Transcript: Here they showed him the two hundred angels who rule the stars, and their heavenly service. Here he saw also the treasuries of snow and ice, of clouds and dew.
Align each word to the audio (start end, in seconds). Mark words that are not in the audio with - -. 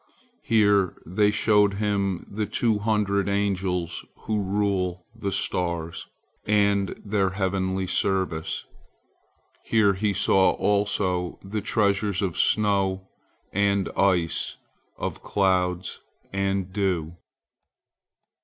Here 0.41 0.95
they 1.05 1.29
showed 1.29 1.75
him 1.75 2.25
the 2.27 2.47
two 2.47 2.79
hundred 2.79 3.29
angels 3.29 4.03
who 4.21 4.41
rule 4.41 5.05
the 5.13 5.31
stars, 5.31 6.07
and 6.43 6.99
their 7.05 7.29
heavenly 7.29 7.85
service. 7.85 8.65
Here 9.63 9.93
he 9.93 10.11
saw 10.11 10.53
also 10.53 11.37
the 11.43 11.61
treasuries 11.61 12.23
of 12.23 12.35
snow 12.35 13.09
and 13.53 13.89
ice, 13.95 14.57
of 14.97 15.21
clouds 15.21 15.99
and 16.33 16.73
dew. 16.73 17.15